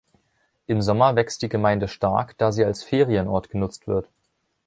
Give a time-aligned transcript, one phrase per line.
[0.65, 4.09] Im Sommer wächst die Gemeinde stark, da sie als Ferienort genutzt wird.